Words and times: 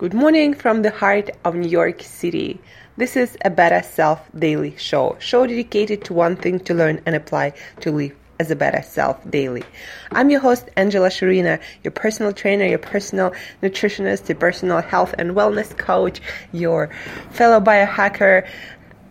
Good 0.00 0.14
morning 0.14 0.54
from 0.54 0.80
the 0.80 0.90
heart 0.90 1.28
of 1.44 1.54
New 1.54 1.68
York 1.68 2.00
City. 2.00 2.58
This 2.96 3.16
is 3.18 3.36
a 3.44 3.50
Better 3.50 3.86
Self 3.86 4.26
Daily 4.34 4.74
Show, 4.78 5.18
show 5.20 5.46
dedicated 5.46 6.06
to 6.06 6.14
one 6.14 6.36
thing 6.36 6.58
to 6.60 6.72
learn 6.72 7.02
and 7.04 7.14
apply 7.14 7.52
to 7.80 7.92
live 7.92 8.16
as 8.38 8.50
a 8.50 8.56
better 8.56 8.80
self 8.80 9.18
daily. 9.30 9.62
I'm 10.10 10.30
your 10.30 10.40
host, 10.40 10.70
Angela 10.74 11.10
Shurina, 11.10 11.60
your 11.84 11.90
personal 11.90 12.32
trainer, 12.32 12.64
your 12.64 12.78
personal 12.78 13.34
nutritionist, 13.62 14.26
your 14.30 14.38
personal 14.38 14.80
health 14.80 15.14
and 15.18 15.32
wellness 15.32 15.76
coach, 15.76 16.22
your 16.50 16.88
fellow 17.32 17.60
biohacker, 17.60 18.48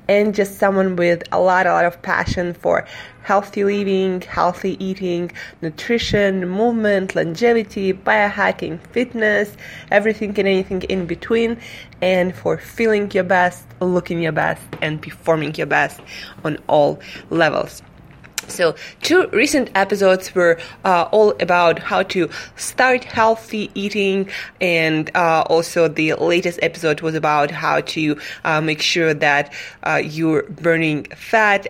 and 0.10 0.34
just 0.34 0.58
someone 0.58 0.96
with 0.96 1.24
a 1.32 1.40
lot, 1.40 1.68
a 1.68 1.72
lot 1.72 1.86
of 1.86 2.02
passion 2.02 2.54
for 2.56 2.86
healthy 3.22 3.64
living, 3.64 4.20
healthy 4.22 4.84
eating, 4.84 5.32
nutrition, 5.62 6.50
movement, 6.50 7.16
longevity, 7.16 7.94
biohacking, 7.94 8.80
fitness, 8.88 9.56
everything 9.92 10.30
and 10.32 10.48
anything 10.48 10.82
in 10.84 11.06
between, 11.06 11.56
and 12.02 12.36
for 12.36 12.58
feeling 12.58 13.12
your 13.12 13.24
best, 13.24 13.64
looking 13.82 14.20
your 14.20 14.32
best, 14.32 14.64
and 14.82 15.00
performing 15.00 15.54
your 15.54 15.68
best 15.68 16.02
on 16.44 16.58
all 16.68 17.00
levels. 17.30 17.84
So, 18.48 18.76
two 19.02 19.28
recent 19.28 19.70
episodes 19.76 20.34
were 20.34 20.60
uh, 20.84 21.08
all 21.12 21.32
about 21.40 21.80
how 21.80 22.04
to 22.04 22.30
start 22.56 23.04
healthy 23.04 23.70
eating, 23.76 24.30
and 24.60 25.12
uh, 25.16 25.44
also 25.48 25.88
the 25.88 26.14
latest 26.16 26.60
episode 26.62 27.02
was 27.02 27.16
about 27.16 27.52
how 27.52 27.82
to 27.82 28.18
uh, 28.44 28.62
make 28.62 28.82
sure 28.82 29.14
that 29.14 29.54
uh, 29.84 30.02
you're 30.04 30.44
burning 30.44 31.04
fat, 31.16 31.68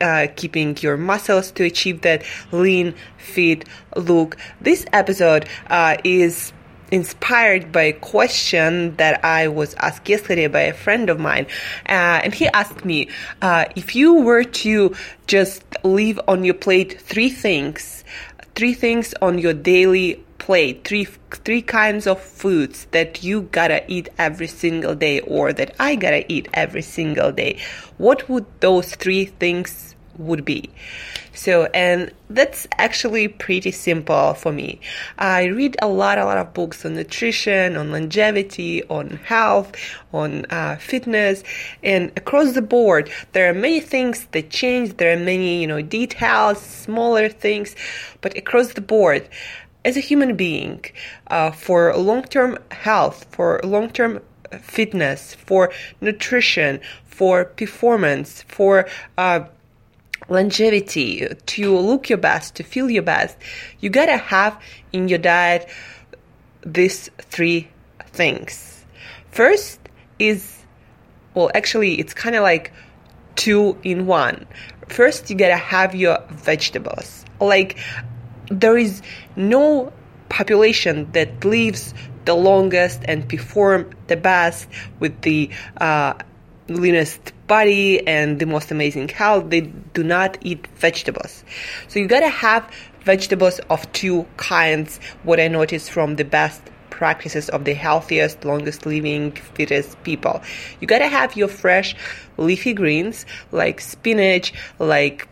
uh, 0.00 0.26
keeping 0.36 0.76
your 0.80 0.96
muscles 0.96 1.50
to 1.52 1.64
achieve 1.64 2.02
that 2.02 2.22
lean, 2.50 2.94
fit 3.18 3.64
look. 3.96 4.36
This 4.60 4.86
episode 4.92 5.48
uh, 5.68 5.96
is 6.04 6.52
inspired 6.92 7.72
by 7.72 7.84
a 7.84 7.92
question 7.94 8.94
that 8.96 9.24
I 9.24 9.48
was 9.48 9.74
asked 9.74 10.08
yesterday 10.08 10.46
by 10.46 10.60
a 10.60 10.74
friend 10.74 11.10
of 11.10 11.18
mine. 11.18 11.46
Uh, 11.88 12.20
and 12.22 12.34
he 12.34 12.46
asked 12.48 12.84
me 12.84 13.08
uh, 13.40 13.64
if 13.74 13.96
you 13.96 14.14
were 14.22 14.44
to 14.44 14.94
just 15.26 15.64
leave 15.82 16.20
on 16.28 16.44
your 16.44 16.54
plate 16.54 17.00
three 17.00 17.30
things, 17.30 18.04
three 18.54 18.74
things 18.74 19.14
on 19.22 19.38
your 19.38 19.54
daily 19.54 20.22
plate, 20.38 20.84
three 20.84 21.06
three 21.44 21.62
kinds 21.62 22.06
of 22.06 22.20
foods 22.20 22.86
that 22.90 23.22
you 23.22 23.42
gotta 23.52 23.82
eat 23.90 24.08
every 24.18 24.48
single 24.48 24.94
day 24.94 25.20
or 25.20 25.52
that 25.52 25.74
I 25.80 25.96
gotta 25.96 26.30
eat 26.30 26.48
every 26.52 26.82
single 26.82 27.32
day, 27.32 27.58
what 27.96 28.28
would 28.28 28.44
those 28.60 28.94
three 28.94 29.24
things 29.24 29.94
would 30.18 30.44
be? 30.44 30.70
So, 31.34 31.64
and 31.72 32.12
that's 32.28 32.66
actually 32.78 33.28
pretty 33.28 33.70
simple 33.70 34.34
for 34.34 34.52
me. 34.52 34.80
I 35.18 35.44
read 35.44 35.76
a 35.80 35.88
lot, 35.88 36.18
a 36.18 36.24
lot 36.24 36.38
of 36.38 36.52
books 36.52 36.84
on 36.84 36.94
nutrition, 36.94 37.76
on 37.76 37.90
longevity, 37.90 38.84
on 38.84 39.10
health, 39.24 39.74
on 40.12 40.44
uh, 40.50 40.76
fitness, 40.76 41.42
and 41.82 42.12
across 42.16 42.52
the 42.52 42.62
board, 42.62 43.10
there 43.32 43.48
are 43.48 43.54
many 43.54 43.80
things 43.80 44.26
that 44.32 44.50
change. 44.50 44.96
There 44.98 45.12
are 45.12 45.18
many, 45.18 45.60
you 45.62 45.66
know, 45.66 45.80
details, 45.80 46.60
smaller 46.60 47.28
things, 47.28 47.74
but 48.20 48.36
across 48.36 48.74
the 48.74 48.82
board, 48.82 49.28
as 49.84 49.96
a 49.96 50.00
human 50.00 50.36
being, 50.36 50.84
uh, 51.28 51.50
for 51.50 51.96
long-term 51.96 52.58
health, 52.70 53.26
for 53.30 53.60
long-term 53.64 54.20
fitness, 54.60 55.34
for 55.34 55.72
nutrition, 56.00 56.80
for 57.04 57.46
performance, 57.46 58.42
for 58.48 58.86
uh, 59.18 59.40
longevity, 60.32 61.28
to 61.46 61.78
look 61.78 62.08
your 62.08 62.18
best, 62.18 62.56
to 62.56 62.62
feel 62.62 62.90
your 62.90 63.02
best, 63.02 63.36
you 63.80 63.90
gotta 63.90 64.16
have 64.16 64.60
in 64.92 65.08
your 65.08 65.18
diet 65.18 65.68
these 66.64 67.10
three 67.18 67.68
things. 68.06 68.84
First 69.30 69.80
is, 70.18 70.58
well, 71.34 71.50
actually, 71.54 71.98
it's 72.00 72.14
kind 72.14 72.36
of 72.36 72.42
like 72.42 72.72
two 73.36 73.78
in 73.82 74.06
one. 74.06 74.46
First, 74.88 75.30
you 75.30 75.36
gotta 75.36 75.56
have 75.56 75.94
your 75.94 76.18
vegetables. 76.30 77.24
Like, 77.40 77.78
there 78.50 78.76
is 78.76 79.02
no 79.36 79.92
population 80.28 81.10
that 81.12 81.44
lives 81.44 81.94
the 82.24 82.34
longest 82.34 83.02
and 83.06 83.28
perform 83.28 83.90
the 84.06 84.16
best 84.16 84.68
with 85.00 85.20
the 85.22 85.50
uh, 85.78 86.14
leanest 86.68 87.32
body 87.46 88.06
and 88.06 88.38
the 88.38 88.46
most 88.46 88.70
amazing 88.70 89.08
health, 89.08 89.50
they 89.50 89.62
do 89.62 90.02
not 90.02 90.38
eat 90.42 90.66
vegetables. 90.76 91.44
So 91.88 91.98
you 91.98 92.06
gotta 92.06 92.28
have 92.28 92.68
vegetables 93.04 93.58
of 93.70 93.90
two 93.92 94.26
kinds, 94.36 95.00
what 95.24 95.40
I 95.40 95.48
noticed 95.48 95.90
from 95.90 96.16
the 96.16 96.24
best 96.24 96.62
practices 96.90 97.48
of 97.48 97.64
the 97.64 97.74
healthiest, 97.74 98.44
longest 98.44 98.86
living, 98.86 99.32
fittest 99.32 100.00
people. 100.04 100.40
You 100.80 100.86
gotta 100.86 101.08
have 101.08 101.36
your 101.36 101.48
fresh 101.48 101.96
leafy 102.36 102.74
greens 102.74 103.26
like 103.50 103.80
spinach, 103.80 104.54
like 104.78 105.28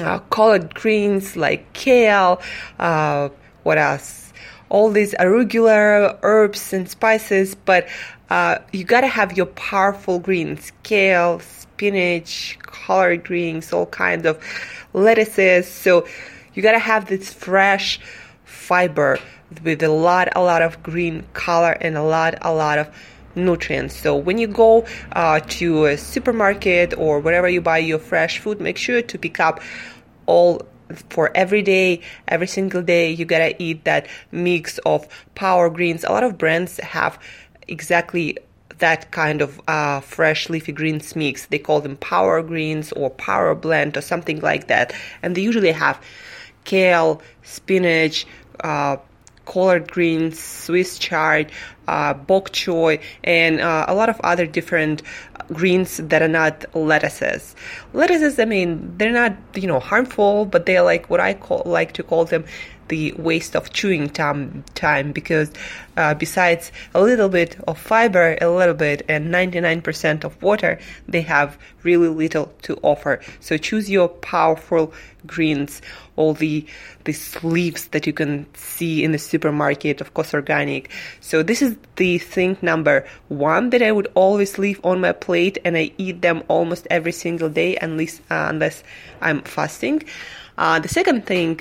uh, 0.00 0.18
collard 0.30 0.74
greens, 0.74 1.36
like 1.36 1.72
kale, 1.72 2.40
uh, 2.78 3.28
what 3.62 3.78
else? 3.78 4.32
All 4.70 4.90
these 4.90 5.14
arugula 5.14 6.18
herbs 6.22 6.72
and 6.72 6.88
spices, 6.88 7.54
but 7.54 7.86
uh, 8.32 8.58
you 8.72 8.82
gotta 8.82 9.06
have 9.06 9.36
your 9.36 9.44
powerful 9.44 10.18
greens, 10.18 10.72
kale, 10.84 11.38
spinach, 11.40 12.56
collard 12.62 13.22
greens, 13.24 13.74
all 13.74 13.84
kinds 13.84 14.24
of 14.24 14.42
lettuces. 14.94 15.68
So 15.68 16.06
you 16.54 16.62
gotta 16.62 16.78
have 16.78 17.08
this 17.08 17.30
fresh 17.30 18.00
fiber 18.44 19.18
with 19.62 19.82
a 19.82 19.90
lot, 19.90 20.30
a 20.34 20.40
lot 20.40 20.62
of 20.62 20.82
green 20.82 21.26
color 21.34 21.72
and 21.72 21.94
a 21.98 22.02
lot, 22.02 22.38
a 22.40 22.54
lot 22.54 22.78
of 22.78 22.88
nutrients. 23.34 23.94
So 23.98 24.16
when 24.16 24.38
you 24.38 24.46
go 24.46 24.86
uh, 25.12 25.40
to 25.60 25.84
a 25.84 25.98
supermarket 25.98 26.94
or 26.96 27.20
wherever 27.20 27.50
you 27.50 27.60
buy 27.60 27.78
your 27.78 27.98
fresh 27.98 28.38
food, 28.38 28.62
make 28.62 28.78
sure 28.78 29.02
to 29.02 29.18
pick 29.18 29.40
up 29.40 29.60
all 30.24 30.62
for 31.10 31.30
every 31.34 31.60
day, 31.60 32.00
every 32.28 32.46
single 32.46 32.80
day. 32.80 33.10
You 33.10 33.26
gotta 33.26 33.62
eat 33.62 33.84
that 33.84 34.06
mix 34.30 34.78
of 34.86 35.06
power 35.34 35.68
greens. 35.68 36.02
A 36.02 36.12
lot 36.12 36.24
of 36.24 36.38
brands 36.38 36.78
have 36.78 37.18
exactly 37.68 38.38
that 38.78 39.10
kind 39.10 39.40
of 39.42 39.60
uh, 39.68 40.00
fresh 40.00 40.48
leafy 40.48 40.72
greens 40.72 41.14
mix. 41.14 41.46
They 41.46 41.58
call 41.58 41.80
them 41.80 41.96
power 41.96 42.42
greens 42.42 42.92
or 42.92 43.10
power 43.10 43.54
blend 43.54 43.96
or 43.96 44.00
something 44.00 44.40
like 44.40 44.66
that. 44.68 44.92
And 45.22 45.36
they 45.36 45.42
usually 45.42 45.72
have 45.72 46.00
kale, 46.64 47.22
spinach, 47.42 48.26
uh, 48.60 48.96
collard 49.44 49.90
greens, 49.90 50.38
Swiss 50.38 50.98
chard, 50.98 51.50
uh, 51.88 52.14
bok 52.14 52.50
choy, 52.52 53.00
and 53.24 53.60
uh, 53.60 53.84
a 53.88 53.94
lot 53.94 54.08
of 54.08 54.20
other 54.22 54.46
different 54.46 55.02
greens 55.52 55.98
that 55.98 56.22
are 56.22 56.28
not 56.28 56.64
lettuces. 56.74 57.54
Lettuces, 57.92 58.38
I 58.38 58.44
mean, 58.44 58.94
they're 58.96 59.12
not 59.12 59.36
you 59.54 59.66
know 59.66 59.80
harmful, 59.80 60.46
but 60.46 60.66
they're 60.66 60.82
like 60.82 61.10
what 61.10 61.20
I 61.20 61.34
call 61.34 61.62
like 61.66 61.92
to 61.94 62.02
call 62.02 62.24
them 62.24 62.44
the 62.88 63.12
waste 63.12 63.54
of 63.56 63.72
chewing 63.72 64.08
time, 64.08 64.64
time 64.74 65.12
because 65.12 65.50
uh, 65.96 66.14
besides 66.14 66.72
a 66.94 67.02
little 67.02 67.28
bit 67.28 67.56
of 67.66 67.78
fiber, 67.78 68.36
a 68.40 68.48
little 68.48 68.74
bit, 68.74 69.02
and 69.08 69.32
99% 69.32 70.24
of 70.24 70.40
water, 70.42 70.78
they 71.08 71.22
have 71.22 71.58
really 71.82 72.08
little 72.08 72.52
to 72.62 72.76
offer. 72.82 73.20
So 73.40 73.56
choose 73.56 73.90
your 73.90 74.08
powerful 74.08 74.92
greens, 75.26 75.82
all 76.16 76.34
the 76.34 76.66
these 77.04 77.42
leaves 77.42 77.88
that 77.88 78.06
you 78.06 78.12
can 78.12 78.46
see 78.54 79.02
in 79.02 79.12
the 79.12 79.18
supermarket, 79.18 80.00
of 80.00 80.14
course, 80.14 80.34
organic. 80.34 80.90
So 81.20 81.42
this 81.42 81.62
is 81.62 81.76
the 81.96 82.18
thing 82.18 82.56
number 82.62 83.06
one 83.28 83.70
that 83.70 83.82
I 83.82 83.92
would 83.92 84.08
always 84.14 84.58
leave 84.58 84.80
on 84.84 85.00
my 85.00 85.12
plate, 85.12 85.58
and 85.64 85.76
I 85.76 85.92
eat 85.98 86.22
them 86.22 86.42
almost 86.48 86.86
every 86.90 87.12
single 87.12 87.48
day, 87.48 87.76
unless 87.80 88.20
uh, 88.30 88.46
unless 88.48 88.82
I'm 89.20 89.42
fasting. 89.42 90.02
Uh, 90.58 90.78
the 90.78 90.88
second 90.88 91.26
thing 91.26 91.60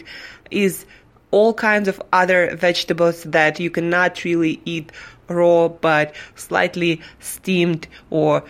is 0.51 0.85
all 1.31 1.53
kinds 1.53 1.87
of 1.87 2.01
other 2.13 2.55
vegetables 2.55 3.23
that 3.23 3.59
you 3.59 3.69
cannot 3.69 4.23
really 4.23 4.61
eat 4.65 4.91
raw 5.27 5.67
but 5.67 6.13
slightly 6.35 7.01
steamed 7.19 7.87
or 8.09 8.43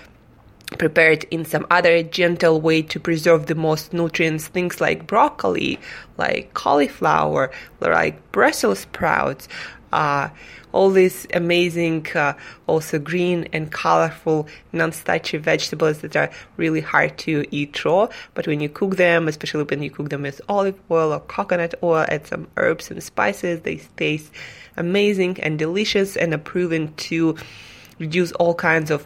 prepared 0.78 1.26
in 1.32 1.46
some 1.46 1.66
other 1.70 2.02
gentle 2.02 2.62
way 2.62 2.82
to 2.82 3.00
preserve 3.00 3.46
the 3.46 3.56
most 3.56 3.94
nutrients 3.94 4.48
things 4.48 4.80
like 4.80 5.06
broccoli 5.06 5.80
like 6.18 6.54
cauliflower 6.54 7.52
like 7.82 8.32
brussels 8.32 8.80
sprouts 8.80 9.48
uh, 9.92 10.30
all 10.72 10.90
these 10.90 11.28
amazing, 11.34 12.08
uh, 12.16 12.34
also 12.68 12.98
green 13.00 13.48
and 13.52 13.72
colorful, 13.72 14.48
non-starchy 14.72 15.38
vegetables 15.38 16.00
that 16.00 16.16
are 16.16 16.30
really 16.58 16.82
hard 16.82 17.18
to 17.20 17.46
eat 17.52 17.84
raw. 17.84 18.08
But 18.34 18.48
when 18.48 18.62
you 18.62 18.70
cook 18.70 18.96
them, 18.96 19.28
especially 19.28 19.64
when 19.64 19.84
you 19.84 19.92
cook 19.92 20.10
them 20.10 20.22
with 20.22 20.42
olive 20.48 20.80
oil 20.90 21.14
or 21.14 21.20
coconut 21.20 21.76
oil, 21.84 22.06
add 22.08 22.28
some 22.28 22.48
herbs 22.58 22.90
and 22.90 23.04
spices, 23.04 23.62
they 23.62 23.78
taste 23.98 24.32
amazing 24.78 25.40
and 25.42 25.60
delicious 25.60 26.16
and 26.16 26.34
are 26.34 26.38
proven 26.38 26.94
to 26.96 27.36
reduce 28.00 28.32
all 28.34 28.56
kinds 28.56 28.90
of 28.92 29.06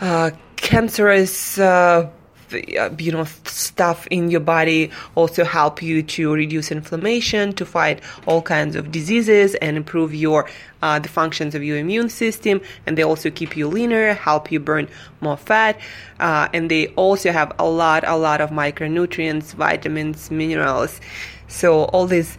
uh, 0.00 0.30
cancerous 0.56 1.58
uh, 1.58 2.10
uh, 2.52 2.90
you 2.98 3.12
know 3.12 3.24
stuff 3.44 4.06
in 4.08 4.30
your 4.30 4.40
body 4.40 4.90
also 5.14 5.44
help 5.44 5.82
you 5.82 6.02
to 6.02 6.34
reduce 6.34 6.72
inflammation 6.72 7.52
to 7.52 7.64
fight 7.64 8.00
all 8.26 8.42
kinds 8.42 8.74
of 8.74 8.90
diseases 8.90 9.54
and 9.56 9.76
improve 9.76 10.12
your 10.12 10.48
uh, 10.82 10.98
the 10.98 11.08
functions 11.08 11.54
of 11.54 11.62
your 11.62 11.76
immune 11.76 12.08
system. 12.08 12.60
And 12.86 12.98
they 12.98 13.02
also 13.02 13.30
keep 13.30 13.56
you 13.56 13.68
leaner 13.68 14.14
help 14.14 14.50
you 14.50 14.58
burn 14.58 14.88
more 15.20 15.36
fat. 15.36 15.78
Uh, 16.18 16.48
and 16.52 16.70
they 16.70 16.88
also 16.88 17.30
have 17.30 17.52
a 17.58 17.68
lot 17.68 18.02
a 18.06 18.16
lot 18.16 18.40
of 18.40 18.50
micronutrients 18.50 19.54
vitamins 19.54 20.30
minerals. 20.30 21.00
So 21.46 21.84
all 21.84 22.06
these 22.06 22.36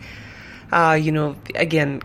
uh, 0.71 0.99
you 1.01 1.11
know 1.11 1.35
again 1.55 2.01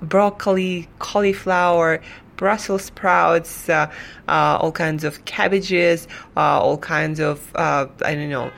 broccoli 0.00 0.86
cauliflower 0.98 2.00
Brussels 2.38 2.84
sprouts, 2.84 3.68
uh, 3.68 3.90
uh, 4.28 4.58
all 4.60 4.72
kinds 4.72 5.04
of 5.04 5.22
cabbages, 5.26 6.08
uh, 6.36 6.58
all 6.60 6.78
kinds 6.78 7.20
of, 7.20 7.54
uh, 7.54 7.86
I 8.02 8.14
don't 8.14 8.30
know, 8.30 8.50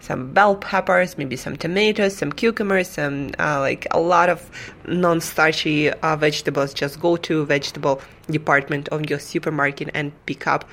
some 0.00 0.32
bell 0.32 0.56
peppers, 0.56 1.16
maybe 1.16 1.36
some 1.36 1.56
tomatoes, 1.56 2.16
some 2.16 2.32
cucumbers, 2.32 2.88
some 2.88 3.30
uh, 3.38 3.60
like 3.60 3.86
a 3.92 4.00
lot 4.00 4.28
of 4.28 4.50
non-starchy 4.86 5.90
uh, 5.90 6.16
vegetables. 6.16 6.74
Just 6.74 7.00
go 7.00 7.16
to 7.16 7.46
vegetable 7.46 8.02
department 8.30 8.88
of 8.88 9.08
your 9.08 9.18
supermarket 9.18 9.88
and 9.94 10.12
pick 10.26 10.46
up 10.46 10.68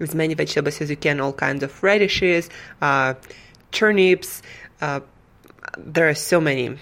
as 0.00 0.14
many 0.14 0.34
vegetables 0.34 0.80
as 0.80 0.90
you 0.90 0.96
can. 0.96 1.20
All 1.20 1.32
kinds 1.32 1.62
of 1.62 1.82
radishes, 1.82 2.48
turnips. 3.72 4.42
there 5.78 6.08
are 6.08 6.14
so 6.14 6.40
many 6.40 6.78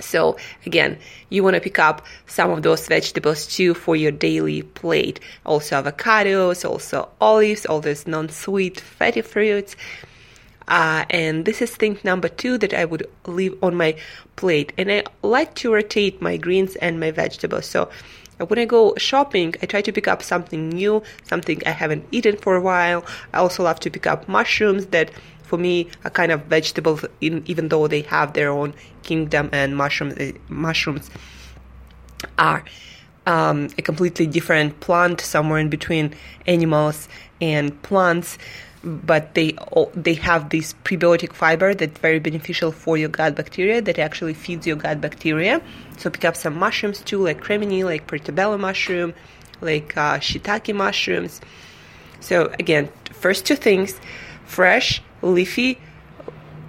so 0.00 0.36
again, 0.66 0.98
you 1.28 1.42
want 1.42 1.54
to 1.54 1.60
pick 1.60 1.78
up 1.78 2.04
some 2.26 2.50
of 2.50 2.62
those 2.62 2.86
vegetables 2.86 3.46
too 3.46 3.74
for 3.74 3.96
your 3.96 4.12
daily 4.12 4.62
plate. 4.62 5.20
Also 5.44 5.82
avocados, 5.82 6.68
also 6.68 7.08
olives, 7.20 7.66
all 7.66 7.80
those 7.80 8.06
non-sweet 8.06 8.80
fatty 8.80 9.22
fruits. 9.22 9.76
Uh, 10.68 11.04
and 11.08 11.46
this 11.46 11.62
is 11.62 11.74
thing 11.74 11.98
number 12.04 12.28
two 12.28 12.58
that 12.58 12.74
I 12.74 12.84
would 12.84 13.08
leave 13.26 13.56
on 13.62 13.74
my 13.74 13.96
plate. 14.36 14.72
And 14.76 14.92
I 14.92 15.04
like 15.22 15.54
to 15.56 15.72
rotate 15.72 16.20
my 16.20 16.36
greens 16.36 16.76
and 16.76 17.00
my 17.00 17.10
vegetables. 17.10 17.66
So 17.66 17.88
when 18.46 18.58
I 18.58 18.66
go 18.66 18.94
shopping, 18.96 19.54
I 19.62 19.66
try 19.66 19.80
to 19.82 19.92
pick 19.92 20.06
up 20.06 20.22
something 20.22 20.68
new, 20.68 21.02
something 21.24 21.62
I 21.66 21.70
haven't 21.70 22.06
eaten 22.12 22.36
for 22.36 22.54
a 22.54 22.60
while. 22.60 23.04
I 23.32 23.38
also 23.38 23.64
love 23.64 23.80
to 23.80 23.90
pick 23.90 24.06
up 24.06 24.28
mushrooms 24.28 24.86
that 24.86 25.10
for 25.48 25.58
me 25.58 25.88
a 26.04 26.10
kind 26.10 26.30
of 26.30 26.44
vegetable 26.44 27.00
in, 27.20 27.42
even 27.46 27.68
though 27.68 27.88
they 27.88 28.02
have 28.02 28.34
their 28.34 28.50
own 28.50 28.74
kingdom 29.02 29.48
and 29.52 29.76
mushrooms 29.76 30.14
uh, 30.18 30.32
mushrooms 30.48 31.10
are 32.36 32.64
um, 33.26 33.68
a 33.78 33.82
completely 33.82 34.26
different 34.26 34.80
plant 34.80 35.20
somewhere 35.20 35.58
in 35.58 35.68
between 35.68 36.14
animals 36.46 37.08
and 37.40 37.82
plants 37.82 38.38
but 38.84 39.34
they 39.34 39.56
they 39.94 40.14
have 40.14 40.50
this 40.50 40.74
prebiotic 40.84 41.32
fiber 41.32 41.74
that's 41.74 41.98
very 41.98 42.18
beneficial 42.18 42.70
for 42.70 42.96
your 42.96 43.08
gut 43.08 43.34
bacteria 43.34 43.82
that 43.82 43.98
actually 43.98 44.34
feeds 44.34 44.66
your 44.66 44.76
gut 44.76 45.00
bacteria. 45.00 45.60
So 45.96 46.10
pick 46.10 46.24
up 46.24 46.36
some 46.36 46.56
mushrooms 46.56 47.00
too 47.00 47.22
like 47.22 47.40
cremini 47.40 47.84
like 47.84 48.06
portobello 48.06 48.56
mushroom 48.56 49.14
like 49.60 49.96
uh, 49.96 50.18
shiitake 50.18 50.74
mushrooms. 50.74 51.40
So 52.20 52.52
again 52.58 52.88
first 53.12 53.46
two 53.46 53.56
things 53.56 54.00
fresh 54.44 55.02
leafy 55.22 55.78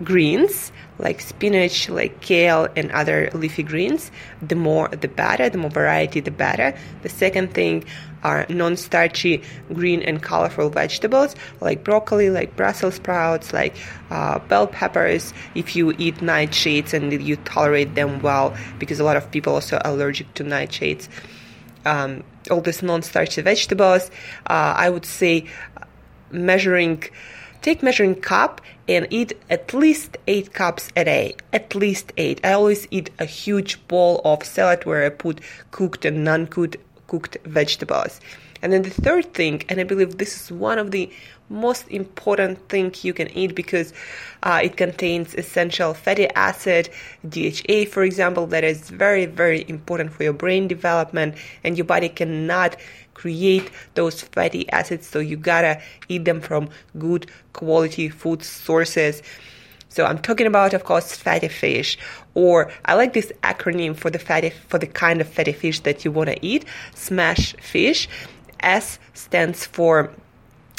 greens 0.04 0.72
like 1.00 1.22
spinach, 1.22 1.90
like 1.90 2.19
kale, 2.22 2.68
and 2.75 2.92
other 2.92 3.30
leafy 3.34 3.63
greens. 3.63 4.12
The 4.42 4.56
more, 4.56 4.90
the 4.90 5.07
better. 5.07 5.50
The 5.50 5.57
more 5.57 5.72
variety, 5.72 6.19
the 6.19 6.31
better. 6.31 6.78
The 7.01 7.10
second 7.10 7.54
thing 7.54 7.86
are 8.22 8.46
non-starchy 8.50 9.42
green 9.74 10.01
and 10.01 10.22
colorful 10.22 10.69
vegetables 10.69 11.38
like 11.62 11.86
broccoli, 11.86 12.30
like 12.30 12.54
Brussels 12.57 12.96
sprouts, 12.96 13.54
like 13.54 13.75
uh, 14.12 14.40
bell 14.40 14.68
peppers. 14.68 15.34
If 15.56 15.75
you 15.75 15.94
eat 15.98 16.18
nightshades 16.18 16.94
and 16.94 17.12
you 17.13 17.38
tolerate 17.38 17.96
them 17.96 18.22
well, 18.22 18.56
because 18.78 19.00
a 19.00 19.06
lot 19.06 19.16
of 19.16 19.31
people 19.31 19.54
also 19.54 19.81
allergic 19.86 20.34
to 20.36 20.44
nightshades. 20.44 21.07
Um, 21.86 22.24
all 22.51 22.60
these 22.60 22.84
non-starchy 22.84 23.42
vegetables. 23.42 24.12
Uh, 24.48 24.74
I 24.75 24.90
would 24.90 25.06
say 25.06 25.46
measuring 26.30 27.04
Take 27.62 27.84
measuring 27.84 28.16
cup 28.16 28.62
and 28.88 29.06
eat 29.10 29.34
at 29.50 29.74
least 29.74 30.18
eight 30.28 30.54
cups 30.54 30.90
a 30.96 31.04
day. 31.04 31.36
At 31.52 31.76
least 31.76 32.14
eight. 32.18 32.40
I 32.44 32.54
always 32.54 32.88
eat 32.90 33.10
a 33.20 33.26
huge 33.26 33.86
bowl 33.88 34.22
of 34.24 34.46
salad 34.46 34.86
where 34.86 35.06
I 35.06 35.10
put 35.10 35.42
cooked 35.72 36.06
and 36.06 36.24
non-cooked 36.24 36.78
cooked 37.08 37.38
vegetables. 37.46 38.22
And 38.62 38.72
then 38.72 38.84
the 38.84 38.90
third 38.90 39.34
thing, 39.34 39.64
and 39.68 39.80
I 39.80 39.84
believe 39.84 40.18
this 40.18 40.42
is 40.42 40.52
one 40.52 40.80
of 40.80 40.92
the 40.92 41.12
most 41.50 41.88
important 41.90 42.69
thing 42.69 42.94
you 43.01 43.13
can 43.13 43.30
eat 43.36 43.56
because 43.56 43.94
uh, 44.44 44.62
it 44.63 44.78
contains 44.78 45.34
essential 45.36 45.94
fatty 45.94 46.28
acid, 46.30 46.90
DHA, 47.28 47.86
for 47.92 48.04
example, 48.04 48.48
that 48.48 48.63
is 48.63 48.90
very, 48.90 49.25
very 49.25 49.66
important 49.68 50.13
for 50.13 50.24
your 50.24 50.34
brain 50.34 50.68
development, 50.68 51.36
and 51.63 51.78
your 51.78 51.86
body 51.86 52.10
cannot 52.10 52.75
create 53.13 53.69
those 53.96 54.22
fatty 54.22 54.69
acids. 54.72 55.06
So 55.06 55.19
you 55.19 55.36
gotta 55.36 55.81
eat 56.07 56.25
them 56.25 56.40
from 56.40 56.69
good 56.98 57.30
quality 57.54 58.10
food 58.10 58.44
sources. 58.44 59.22
So 59.90 60.06
I'm 60.06 60.19
talking 60.19 60.46
about, 60.46 60.74
of 60.74 60.84
course, 60.84 61.16
fatty 61.16 61.48
fish, 61.48 61.98
or 62.36 62.72
I 62.86 62.94
like 62.94 63.13
this 63.13 63.31
acronym 63.44 63.96
for 63.98 64.10
the 64.12 64.19
fatty 64.19 64.51
for 64.51 64.78
the 64.78 64.88
kind 64.88 65.19
of 65.19 65.28
fatty 65.28 65.51
fish 65.51 65.80
that 65.81 66.06
you 66.06 66.12
want 66.12 66.30
to 66.30 66.46
eat. 66.46 66.63
Smash 66.94 67.54
fish. 67.56 68.07
S 68.62 69.00
stands 69.13 69.66
for 69.66 70.12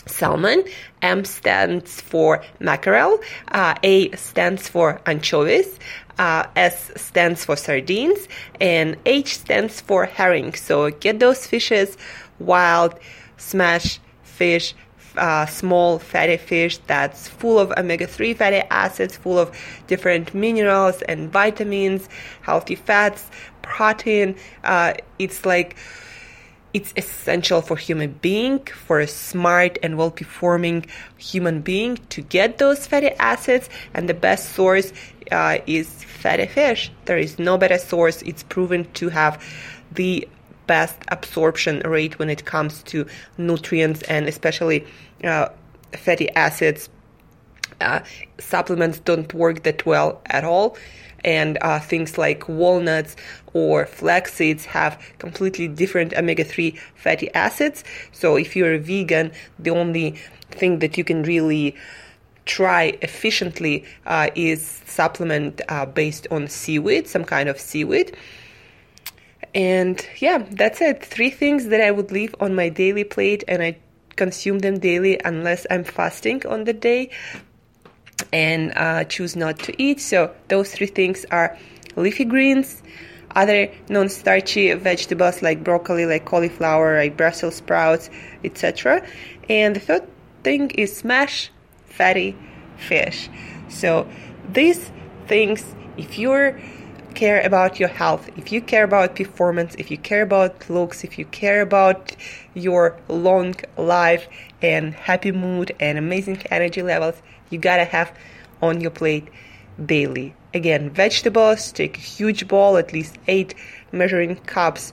salmon, 0.07 0.65
M 1.03 1.25
stands 1.25 2.01
for 2.01 2.43
mackerel, 2.59 3.21
uh, 3.49 3.75
A 3.83 4.11
stands 4.17 4.69
for 4.69 5.01
anchovies, 5.07 5.79
uh, 6.19 6.47
S 6.57 6.91
stands 6.97 7.45
for 7.45 7.57
sardines, 7.57 8.29
and 8.61 8.97
H 9.07 9.39
stands 9.39 9.81
for 9.81 10.05
herring. 10.07 10.55
So 10.55 10.91
get 10.91 11.19
those 11.19 11.47
fishes, 11.47 11.97
wild, 12.39 12.99
smash 13.37 13.99
fish, 14.23 14.75
uh, 15.17 15.47
small 15.47 15.99
fatty 15.99 16.37
fish 16.37 16.79
that's 16.87 17.29
full 17.29 17.59
of 17.59 17.73
omega-3 17.77 18.37
fatty 18.37 18.63
acids, 18.71 19.17
full 19.17 19.39
of 19.39 19.57
different 19.87 20.35
minerals 20.35 21.03
and 21.03 21.31
vitamins, 21.33 22.09
healthy 22.43 22.75
fats, 22.75 23.29
protein. 23.63 24.37
Uh, 24.63 24.95
it's 25.19 25.45
like 25.45 25.77
it's 26.73 26.93
essential 26.97 27.63
for 27.63 27.77
human 27.77 28.13
being, 28.13 28.61
for 28.61 29.01
a 29.01 29.07
smart 29.07 29.79
and 29.83 29.99
well-performing 29.99 30.87
human 31.19 31.61
being 31.61 31.97
to 32.11 32.23
get 32.23 32.59
those 32.59 32.87
fatty 32.87 33.11
acids. 33.19 33.69
And 33.95 34.09
the 34.09 34.15
best 34.15 34.51
source 34.51 34.93
uh, 35.33 35.59
is 35.67 36.05
fatty 36.05 36.47
fish. 36.47 36.93
There 37.07 37.19
is 37.19 37.39
no 37.39 37.59
better 37.59 37.79
source. 37.79 38.23
It's 38.23 38.43
proven 38.43 38.91
to 38.95 39.09
have 39.09 39.43
the 39.93 40.29
best 40.67 40.99
absorption 41.09 41.81
rate 41.81 42.19
when 42.19 42.31
it 42.31 42.45
comes 42.45 42.83
to 42.85 43.07
nutrients 43.37 44.03
and 44.03 44.29
especially 44.29 44.87
uh, 45.25 45.49
fatty 45.97 46.31
acids. 46.31 46.89
Uh, 47.81 48.01
supplements 48.39 48.99
don't 49.01 49.33
work 49.33 49.63
that 49.63 49.85
well 49.87 50.21
at 50.27 50.45
all 50.45 50.77
and 51.25 51.59
uh, 51.61 51.79
things 51.81 52.19
like 52.19 52.49
walnuts 52.49 53.17
or 53.53 53.87
flax 53.87 54.35
seeds 54.35 54.65
have 54.65 55.01
completely 55.19 55.69
different 55.69 56.15
omega-3 56.15 56.79
fatty 56.95 57.33
acids. 57.35 57.85
So 58.13 58.37
if 58.37 58.57
you're 58.57 58.75
a 58.75 58.79
vegan 58.79 59.33
the 59.59 59.71
only 59.71 60.17
thing 60.51 60.79
that 60.81 60.97
you 60.99 61.05
can 61.05 61.23
really 61.23 61.77
try 62.47 62.99
efficiently 63.03 63.85
uh, 64.07 64.31
is 64.35 64.83
supplement 64.87 65.61
uh, 65.69 65.87
based 65.87 66.27
on 66.31 66.49
seaweed 66.49 67.07
some 67.07 67.25
kind 67.25 67.49
of 67.49 67.59
seaweed. 67.59 68.17
And 69.55 70.05
yeah 70.19 70.39
that's 70.51 70.81
it. 70.81 71.05
Three 71.05 71.31
things 71.31 71.67
that 71.67 71.81
i 71.81 71.91
would 71.91 72.11
leave 72.13 72.35
on 72.41 72.55
my 72.55 72.69
daily 72.69 73.05
plate 73.05 73.45
and 73.49 73.63
i 73.63 73.77
consume 74.17 74.59
them 74.59 74.79
daily 74.79 75.19
unless 75.25 75.67
i'm 75.71 75.85
fasting 75.85 76.45
on 76.47 76.65
the 76.65 76.73
day 76.75 77.11
and 78.33 78.73
uh, 78.77 79.05
choose 79.05 79.37
not 79.37 79.59
to 79.61 79.83
eat. 79.83 80.01
So 80.01 80.35
those 80.49 80.73
three 80.73 80.87
things 80.87 81.25
are 81.31 81.57
leafy 81.97 82.25
greens, 82.25 82.83
other 83.35 83.71
non-starchy 83.89 84.75
vegetables 84.75 85.43
like 85.43 85.63
broccoli, 85.63 86.07
like 86.07 86.25
cauliflower, 86.25 86.97
like 86.97 87.17
Brussels 87.17 87.57
sprouts, 87.57 88.11
etc. 88.45 89.07
And 89.49 89.77
the 89.77 89.81
third 89.81 90.09
thing 90.43 90.71
is 90.71 90.97
smash 90.97 91.51
fatty 91.87 92.37
fish. 92.77 93.29
So 93.69 94.09
these 94.53 94.91
things, 95.27 95.75
if 95.97 96.19
you 96.19 96.57
care 97.15 97.41
about 97.43 97.81
your 97.81 97.89
health, 97.89 98.29
if 98.37 98.53
you 98.53 98.61
care 98.61 98.85
about 98.85 99.17
performance, 99.17 99.75
if 99.79 99.91
you 99.91 99.99
care 99.99 100.23
about 100.23 100.71
looks, 100.71 101.05
if 101.05 101.19
you 101.19 101.25
care 101.27 101.61
about 101.61 102.17
your 102.55 102.99
long 103.09 103.55
life 103.77 104.29
and 104.63 104.95
happy 104.95 105.33
mood 105.33 105.75
and 105.81 105.99
amazing 105.99 106.43
energy 106.51 106.83
levels, 106.83 107.21
you 107.51 107.59
gotta 107.59 107.85
have 107.85 108.13
on 108.63 108.81
your 108.81 108.91
plate 108.91 109.29
daily. 109.85 110.35
Again, 110.53 110.91
vegetables, 110.91 111.73
take 111.73 111.97
a 111.97 112.01
huge 112.01 112.49
bowl, 112.49 112.77
at 112.77 112.93
least 112.93 113.19
eight 113.29 113.55
measuring 113.93 114.37
cups 114.37 114.93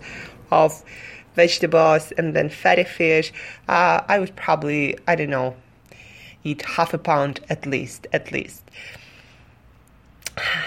of 0.52 0.84
vegetables, 1.36 2.12
and 2.14 2.36
then 2.36 2.50
fatty 2.50 2.84
fish. 2.84 3.32
Uh, 3.68 4.02
I 4.08 4.20
would 4.20 4.36
probably, 4.36 4.98
I 5.08 5.16
don't 5.16 5.30
know, 5.30 5.56
eat 6.44 6.62
half 6.64 6.94
a 6.94 6.98
pound 6.98 7.40
at 7.50 7.66
least, 7.66 8.08
at 8.14 8.32
least. 8.32 8.64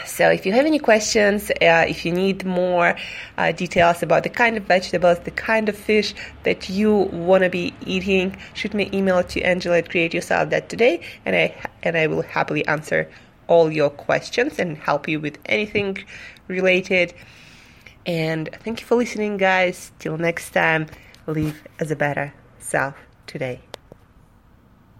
So, 0.05 0.29
if 0.29 0.45
you 0.47 0.53
have 0.53 0.67
any 0.67 0.79
questions, 0.79 1.51
uh, 1.51 1.85
if 1.89 2.05
you 2.05 2.13
need 2.13 2.45
more 2.45 2.97
uh, 3.39 3.53
details 3.53 4.03
about 4.03 4.23
the 4.23 4.29
kind 4.29 4.57
of 4.57 4.65
vegetables, 4.65 5.19
the 5.21 5.31
kind 5.31 5.69
of 5.69 5.77
fish 5.77 6.15
that 6.43 6.69
you 6.69 6.93
want 7.13 7.45
to 7.45 7.51
be 7.51 7.75
eating, 7.87 8.37
shoot 8.55 8.75
me 8.75 8.87
an 8.87 8.95
email 8.95 9.23
to 9.23 9.41
Angela 9.43 9.79
at 9.79 9.89
createyourself.today, 9.89 11.01
and 11.25 11.37
I 11.37 11.55
and 11.83 11.97
I 11.97 12.07
will 12.07 12.23
happily 12.23 12.67
answer 12.67 13.09
all 13.47 13.71
your 13.71 13.91
questions 13.91 14.59
and 14.59 14.79
help 14.79 15.09
you 15.09 15.21
with 15.21 15.39
anything 15.47 15.99
related. 16.49 17.15
And 18.07 18.49
thank 18.65 18.81
you 18.81 18.87
for 18.87 18.97
listening, 18.97 19.37
guys. 19.37 19.93
Till 19.99 20.17
next 20.17 20.51
time, 20.51 20.87
live 21.27 21.63
as 21.79 21.91
a 21.91 21.97
better 21.97 22.33
self 22.59 22.95
today. 23.27 23.70